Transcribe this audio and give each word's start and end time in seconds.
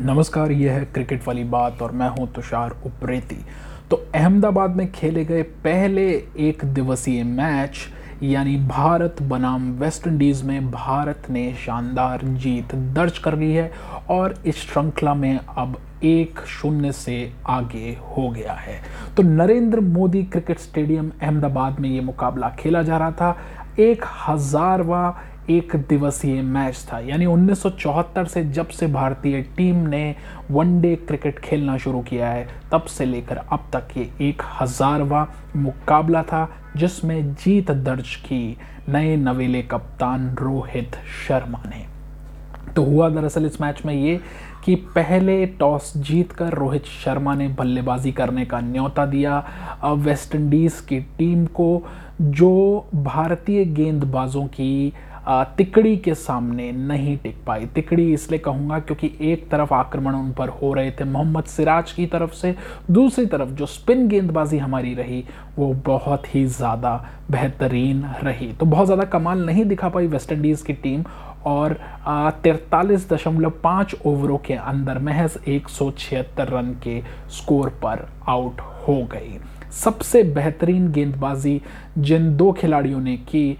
नमस्कार 0.00 0.52
यह 0.52 0.72
है 0.72 0.84
क्रिकेट 0.84 1.26
वाली 1.26 1.42
बात 1.44 1.80
और 1.82 1.92
मैं 1.92 2.08
हूँ 2.08 2.26
तुषार 2.32 2.74
उप्रेती। 2.86 3.36
तो 3.90 3.96
अहमदाबाद 4.14 4.76
में 4.76 4.90
खेले 4.92 5.24
गए 5.24 5.42
पहले 5.64 6.06
एक 6.38 6.64
दिवसीय 6.64 7.22
मैच, 7.24 7.78
यानी 8.22 8.56
भारत 8.58 9.22
बनाम 9.22 9.70
वेस्ट 9.80 10.06
इंडीज़ 10.06 10.44
में 10.44 10.70
भारत 10.70 11.22
ने 11.30 11.52
शानदार 11.66 12.22
जीत 12.24 12.74
दर्ज 12.74 13.18
कर 13.18 13.36
ली 13.38 13.52
है 13.52 13.70
और 14.10 14.34
इस 14.46 14.60
श्रृंखला 14.62 15.14
में 15.14 15.38
अब 15.38 15.76
एक 16.04 16.40
शून्य 16.48 16.92
से 16.92 17.32
आगे 17.48 17.96
हो 18.10 18.28
गया 18.30 18.52
है। 18.52 18.80
तो 19.16 19.22
नरेंद्र 19.22 19.80
मोदी 19.80 20.22
क्रिकेट 20.24 20.58
स्टेडियम 20.58 21.10
अहमदाबाद 21.22 21.80
में 21.80 21.88
ये 21.88 22.00
मुकाबला 22.00 22.50
खेला 22.58 22.82
जा 22.82 22.98
रहा 22.98 23.10
था। 23.12 23.36
एक 23.80 24.04
हज़ारवा 24.28 25.08
एक 25.50 25.74
दिवसीय 25.88 26.42
मैच 26.42 26.84
था। 26.92 26.98
यानी 26.98 27.26
1974 27.26 28.26
से 28.26 28.44
जब 28.44 28.68
से 28.68 28.86
भारतीय 28.86 29.40
टीम 29.56 29.76
ने 29.76 30.14
वनडे 30.50 30.94
क्रिकेट 30.96 31.38
खेलना 31.38 31.76
शुरू 31.78 32.00
किया 32.00 32.28
है, 32.28 32.48
तब 32.72 32.82
से 32.82 33.04
लेकर 33.04 33.36
अब 33.36 33.68
तक 33.72 33.96
ये 33.96 34.10
एक 34.20 34.42
हज़ारवा 34.60 35.26
मुकाबला 35.56 36.22
था, 36.22 36.48
जिसमें 36.76 37.34
जीत 37.34 37.70
दर्ज 37.70 38.14
की 38.16 38.56
नए 38.88 39.16
नवेले 39.16 39.62
कप्तान 39.62 40.34
रोहित 40.36 40.96
शर्मा 41.28 41.62
ने। 41.66 41.86
तो 42.76 42.82
हुआ 42.84 43.08
दरअसल 43.08 43.46
इस 43.46 43.60
मैच 43.60 43.82
में 43.86 43.94
ये 43.94 44.20
कि 44.64 44.74
पहले 44.74 45.46
टॉस 45.46 45.92
जीतकर 45.96 46.52
रोहित 46.52 46.84
शर्मा 47.04 47.34
ने 47.34 47.48
बल्लेबाजी 47.48 48.12
करने 48.12 48.44
का 48.44 48.60
न्योता 48.60 49.06
दिया। 49.06 49.44
इंडीज़ 50.34 50.86
की 50.86 51.00
टीम 51.18 51.46
को 51.46 51.86
जो 52.20 52.88
भारतीय 52.94 53.64
गेंदबाजों 53.64 54.44
की 54.46 54.92
तिकड़ी 55.30 55.96
के 55.96 56.14
सामने 56.14 56.70
नहीं 56.72 57.16
टिक 57.18 57.36
पाई। 57.46 57.66
तिकड़ी 57.66 58.12
इसलिए 58.12 58.38
कहूँगा 58.38 58.78
क्योंकि 58.78 59.10
एक 59.22 59.48
तरफ़ 59.50 59.74
आक्रमण 59.74 60.14
उन 60.14 60.30
पर 60.32 60.48
हो 60.50 60.72
रहे 60.74 60.90
थे 60.90 61.04
मोहम्मद 61.04 61.44
सिराज 61.46 61.92
की 61.92 62.06
तरफ़ 62.06 62.32
से, 62.32 62.54
दूसरी 62.90 63.26
तरफ़ 63.26 63.50
जो 63.50 63.66
स्पिन 63.66 64.06
गेंदबाजी 64.08 64.58
हमारी 64.58 64.94
रही, 64.94 65.24
वो 65.58 65.72
बहुत 65.86 66.34
ही 66.34 66.44
ज़्यादा 66.46 66.94
बेहतरीन 67.30 68.04
रही। 68.22 68.52
तो 68.52 68.66
बहुत 68.66 68.86
ज़्यादा 68.86 69.04
कमाल 69.08 69.44
नहीं 69.46 69.64
दिखा 69.64 69.88
पाई 69.88 70.06
वेस्ट 70.06 70.32
इंडीज़ 70.32 70.64
की 70.64 70.72
टीम 70.74 71.04
और 71.46 71.78
तिरतालीस 72.42 73.08
दशमलव 73.12 73.50
पाँच 73.64 73.94
ओवरों 74.06 74.38
के 74.38 74.54
अंदर 74.54 74.98
महज 75.00 75.38
एक 75.48 75.68
सौ 75.68 75.90
छिहत्तर 75.98 76.48
रन 76.48 76.74
के 76.82 77.00
स्कोर 77.30 77.68
पर 77.82 78.08
आउट 78.28 78.60
हो 78.88 79.02
गई। 79.12 79.38
सबसे 79.74 80.22
बेहतरीन 80.24 80.90
गेंदबाजी 80.92 81.60
जिन 81.98 82.36
दो 82.36 82.52
खिलाड़ियों 82.52 83.00
ने 83.00 83.16
की 83.16 83.58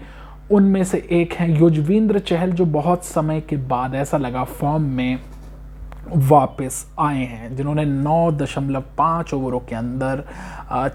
उनमें 0.51 0.83
से 0.83 1.07
एक 1.11 1.33
हैं। 1.33 1.59
युजवेंद्र 1.59 2.19
चहल 2.19 2.51
जो 2.51 2.65
बहुत 2.65 3.03
समय 3.05 3.41
के 3.41 3.57
बाद 3.57 3.95
ऐसा 3.95 4.17
लगा 4.17 4.43
फॉर्म 4.43 4.83
में 4.83 5.19
वापस 6.15 6.85
आए 6.99 7.23
हैं, 7.25 7.55
जिन्होंने 7.55 7.85
नौ 7.85 8.31
दशमलव 8.31 8.83
पाँच 8.97 9.33
ओवरों 9.33 9.59
के 9.59 9.75
अंदर 9.75 10.23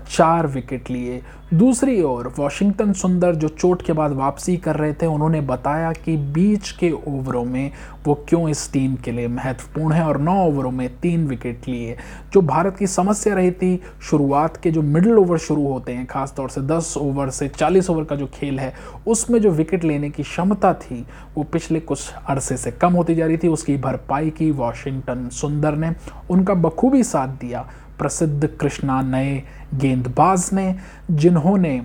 चार 0.09 0.47
विकेट 0.47 0.91
लिए। 0.91 1.23
दूसरी 1.55 2.03
ओर, 2.03 2.33
वॉशिंगटन 2.39 2.93
सुंदर 2.93 3.35
जो 3.35 3.49
चोट 3.49 3.83
के 3.83 3.93
बाद 3.93 4.13
वापसी 4.13 4.57
कर 4.57 4.77
रहे 4.77 4.93
थे, 4.93 5.07
उन्होंने 5.07 5.41
बताया 5.41 5.93
कि 5.93 6.17
बीच 6.17 6.71
के 6.71 6.91
ओवरों 6.91 7.45
में 7.45 7.71
वो 8.07 8.15
क्यों 8.29 8.49
इस 8.49 8.73
टीम 8.73 8.95
के 8.95 9.13
लिए 9.13 9.29
महत्वपूर्ण 9.29 9.93
है 9.93 10.05
और 10.05 10.19
नौ 10.21 10.35
ओवरों 10.47 10.71
में 10.71 10.89
तीन 11.01 11.27
विकेट 11.27 11.69
लिए। 11.69 11.97
जो 12.33 12.41
भारत 12.41 12.77
की 12.77 12.87
समस्या 12.87 13.35
रही 13.35 13.51
थी, 13.51 13.81
शुरुआत 14.03 14.57
के 14.57 14.71
जो 14.71 14.83
मिडिल 14.83 15.19
ओवर 15.19 15.39
शुरू 15.39 15.67
होते 15.67 15.93
हैं, 15.93 16.07
खासतौर 16.07 16.49
से 16.51 16.61
10 16.61 16.95
ओवर 16.99 17.31
से 17.31 17.49
40 17.49 17.91
ओवर 17.91 18.05
का 18.05 18.17
जो 18.17 18.27
खेल 18.35 18.59
है, 18.59 18.75
उसमें 19.07 19.41
जो 19.41 19.51
विकेट 19.51 19.85
लेने 19.85 20.11
की 20.11 20.23
क्षमता 20.23 20.73
थी, 20.75 21.07
वो 21.37 21.45
पिछले 21.45 21.81
कुछ 21.81 22.13
अरसे 22.29 22.57
से 22.57 22.71
कम 22.71 22.93
होती 22.93 23.15
जा 23.15 23.27
रही 23.27 23.37
थी। 23.37 23.49
उसकी 23.49 23.77
भरपाई 23.77 24.31
की 24.31 24.51
वॉशिंगटन 24.51 25.04
सुंदर 25.11 25.75
ने 25.75 25.93
उनका 26.31 26.55
बखूबी 26.55 27.03
साथ 27.03 27.29
दिया। 27.29 27.69
प्रसिद्ध 27.99 28.47
कृष्णा 28.47 29.03
नए 29.03 29.43
गेंदबाज 29.75 30.51
ने, 30.53 30.75
जिन्होंने 31.11 31.81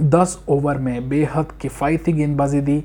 10 0.00 0.38
ओवर 0.48 0.78
में 0.78 1.08
बेहद 1.08 1.52
किफ़ायती 1.60 2.12
गेंदबाजी 2.12 2.60
दी 2.60 2.80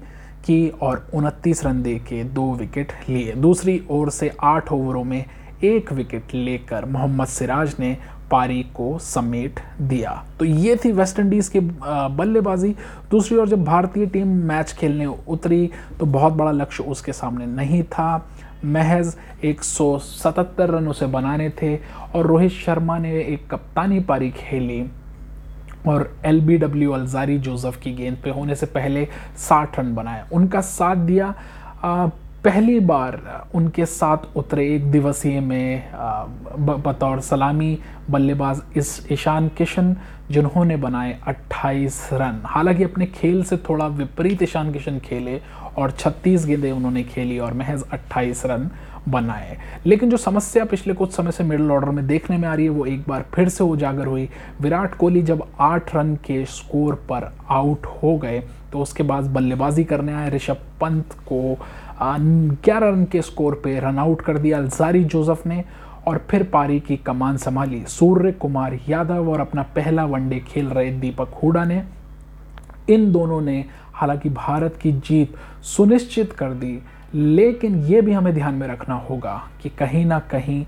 की 0.46 0.70
और 0.70 1.08
उनतीस 1.14 1.66
रन 1.66 1.82
दे 1.84 1.96
के 2.00 2.24
दो 2.24 2.54
विकेट 2.54 2.92
लिए। 3.10 3.34
दूसरी 3.34 3.84
ओर 3.90 4.10
से 4.10 4.32
आठ 4.42 4.72
ओवरों 4.72 5.04
में 5.04 5.26
एक 5.64 5.92
विकेट 5.94 6.34
लेकर 6.34 6.86
मोहम्मद 6.86 7.28
सिराज 7.28 7.76
ने 7.80 7.98
पारी 8.32 8.62
को 8.76 8.98
समेट 9.00 9.60
दिया। 9.82 10.12
तो 10.40 10.46
ये 10.46 10.76
थी 10.76 10.92
वेस्ट 10.92 11.20
इंडीज़ 11.20 11.52
की 11.52 11.60
बल्लेबाजी। 11.60 12.76
दूसरी 13.12 13.38
ओर 13.38 13.50
जब 13.50 13.64
भारतीय 13.64 14.06
टीम 14.06 14.28
मैच 14.48 14.72
खेलने 14.74 15.06
उतरी 15.06 15.70
तो 16.00 16.06
बहुत 16.06 16.34
बड़ा 16.34 16.52
लक्ष्य 16.52 16.84
उसके 16.84 17.14
सामने 17.14 17.46
नहीं 17.46 17.84
था। 17.84 18.30
महज 18.66 19.16
177 19.44 20.70
रन 20.70 20.88
उसे 20.88 21.06
बनाने 21.08 21.50
थे 21.62 21.76
और 22.16 22.28
रोहित 22.28 22.52
शर्मा 22.52 22.98
ने 22.98 23.12
एक 23.14 23.50
कप्तानी 23.52 24.00
पारी 24.00 24.30
खेली। 24.32 24.86
और 25.88 26.12
L 26.26 26.42
B 26.42 26.58
W 26.58 26.92
Alzarri 26.92 27.38
Joseph 27.40 27.78
की 27.78 27.94
गेंद 27.94 28.18
पे 28.24 28.30
होने 28.30 28.56
से 28.56 28.66
पहले 28.66 29.08
60 29.40 29.80
रन 29.80 29.94
बनाए। 29.96 30.24
उनका 30.34 30.62
साथ 30.62 30.96
दिया 30.96 31.34
पहली 32.44 32.80
बार 32.80 33.50
उनके 33.56 33.86
साथ 33.86 34.18
उतरे 34.38 34.66
एक 34.76 34.90
दिवसीय 34.92 35.40
में 35.40 35.92
बतौर 36.84 37.20
सलामी 37.22 37.78
बल्लेबाज 38.10 38.62
इस 38.78 39.08
ईशान 39.12 39.48
किशन, 39.58 39.96
जिन्होंने 40.32 40.76
बनाए 40.78 41.18
28 41.28 42.10
रन। 42.14 42.42
हालाँकि 42.46 42.84
अपने 42.84 43.06
खेल 43.06 43.44
से 43.44 43.58
थोड़ा 43.70 43.88
विपरीत 43.88 44.42
ईशान 44.44 44.72
किशन 44.74 45.00
खेले 45.00 45.40
और 45.78 45.92
36 45.92 46.46
गेंदें 46.46 46.72
उन्होंने 46.72 47.04
खेली 47.04 47.38
और 47.40 47.54
महज 47.54 47.84
28 47.94 48.46
रन। 48.46 48.70
बनाए 49.10 49.58
लेकिन 49.86 50.10
जो 50.10 50.18
समस्या 50.18 50.64
पिछले 50.66 50.94
कुछ 50.94 51.12
समय 51.12 51.32
से 51.32 51.44
मिडिल 51.44 51.72
ऑर्डर 51.72 51.90
में 51.90 52.06
देखने 52.08 52.38
में 52.38 52.48
आ 52.48 52.54
रही 52.54 52.66
है, 52.66 52.72
वो 52.72 52.86
एक 52.86 53.04
बार 53.08 53.26
फिर 53.34 53.50
से 53.50 53.64
उजागर 53.64 54.08
हुई। 54.08 54.30
विराट 54.62 54.96
कोहली 54.96 55.22
जब 55.22 55.44
आठ 55.60 55.96
रन 55.96 56.16
के 56.26 56.44
स्कोर 56.46 56.96
पर 57.10 57.32
आउट 57.50 57.86
हो 58.04 58.18
गए 58.18 58.40
तो 58.72 58.80
उसके 58.80 59.04
बाद 59.04 59.24
बल्लेबाजी 59.34 59.84
करने 59.84 60.14
आए। 60.14 60.30
ऋषभ 60.30 60.58
पंत 60.82 61.14
को 61.28 61.58
ग्यारह 62.02 62.90
रन 62.90 63.04
के 63.06 63.22
स्कोर 63.22 63.62
पे 63.64 63.80
रन 63.80 63.98
आउट 64.00 64.22
कर 64.22 64.38
दिया 64.38 64.58
अलजारी 64.58 65.04
जोसेफ 65.04 65.46
ने 65.48 65.64
और 66.08 66.26
फिर 66.30 66.44
पारी 66.44 66.80
की 66.80 66.98
कमान 66.98 67.38
संभाली। 67.38 67.84
सूर्य 67.88 68.32
कुमार 68.32 68.78
यादव 68.90 69.30
और 69.32 69.40
अपना 69.40 69.64
पहला 69.76 70.06
वनडे 70.06 70.40
खेल 70.48 70.68
रहे 70.68 70.92
दीपक 70.92 71.34
हुडा 71.44 71.64
ने। 71.66 71.84
इन 72.90 73.12
दोनों 73.12 73.42
ने 73.42 73.64
हालाँकि 73.94 74.30
भारत 74.30 74.80
की 74.82 74.92
जीत 74.92 75.36
सुनिश्चित 75.66 76.32
कर 76.34 76.54
दी। 76.54 76.78
लेकिन 77.14 77.84
ये 77.86 78.02
भी 78.02 78.12
हमें 78.12 78.34
ध्यान 78.34 78.54
में 78.54 78.68
रखना 78.68 78.96
होगा 79.10 79.42
कि 79.62 79.70
कहीं 79.70 80.06
ना 80.06 80.20
कहीं 80.32 80.66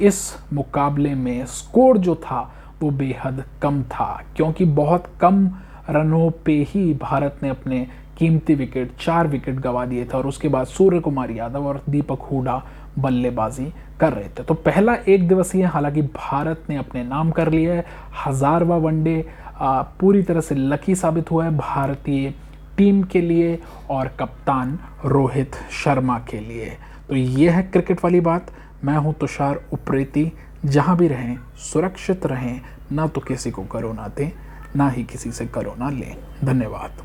इस 0.00 0.20
मुकाबले 0.52 1.14
में 1.14 1.44
स्कोर 1.46 1.98
जो 1.98 2.14
था 2.16 2.40
वो 2.82 2.90
बेहद 2.90 3.42
कम 3.62 3.82
था, 3.84 4.22
क्योंकि 4.36 4.64
बहुत 4.64 5.06
कम 5.20 5.46
रनों 5.90 6.30
पे 6.44 6.52
ही 6.68 6.92
भारत 6.94 7.38
ने 7.42 7.48
अपने 7.48 7.86
कीमती 8.18 8.54
विकेट, 8.54 8.92
चार 9.00 9.26
विकेट 9.26 9.56
गवा 9.56 9.84
दिए 9.86 10.04
थे 10.04 10.16
और 10.16 10.26
उसके 10.26 10.48
बाद 10.48 10.66
सूर्य 10.66 11.00
कुमार 11.00 11.30
यादव 11.30 11.66
और 11.66 11.82
दीपक 11.88 12.22
हुडा 12.30 12.62
बल्लेबाजी 12.98 13.72
कर 14.00 14.12
रहे 14.12 14.28
थे। 14.28 14.42
तो 14.42 14.54
पहला 14.54 14.94
एक 15.08 15.28
दिवसीय 15.28 15.64
हालाँकि 15.64 16.02
भारत 16.02 16.64
ने 16.70 16.76
अपने 16.76 17.04
नाम 17.04 17.30
कर 17.30 17.50
लिया 17.50 17.74
है। 17.74 17.84
हज़ारवा 18.26 18.76
वनडे 18.76 19.24
पूरी 19.60 20.22
तरह 20.22 20.40
से 20.40 20.54
लकी 20.54 20.94
साबित 20.94 21.30
हुआ 21.30 21.44
है। 21.44 21.56
भारतीय 21.56 22.32
टीम 22.78 23.02
के 23.02 23.20
लिए 23.20 23.58
और 23.90 24.08
कप्तान 24.08 24.78
रोहित 25.04 25.54
शर्मा 25.84 26.18
के 26.18 26.40
लिए। 26.40 26.76
तो 27.08 27.16
ये 27.16 27.50
है 27.50 27.62
क्रिकेट 27.62 28.04
वाली 28.04 28.20
बात। 28.20 28.52
मैं 28.84 28.96
हूँ 28.96 29.14
तुषार 29.14 29.60
उप्रेती। 29.72 30.32
जहाँ 30.64 30.96
भी 30.96 31.08
रहें, 31.08 31.38
सुरक्षित 31.56 32.26
रहें, 32.26 32.60
ना 32.92 33.06
तो 33.06 33.20
किसी 33.20 33.50
को 33.50 33.62
करोना 33.62 34.08
दें, 34.08 34.30
ना 34.76 34.88
ही 34.88 35.04
किसी 35.04 35.32
से 35.32 35.46
करोना 35.46 35.90
लें। 35.90 36.16
धन्यवाद। 36.44 37.02